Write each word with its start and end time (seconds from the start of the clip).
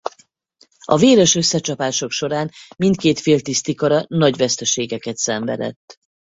A 0.85 0.95
véres 0.97 1.35
összecsapások 1.35 2.11
során 2.11 2.49
mindkét 2.77 3.19
fél 3.19 3.39
tisztikara 3.41 4.05
nagy 4.07 4.37
veszteségeket 4.37 5.17
szenvedett. 5.17 5.95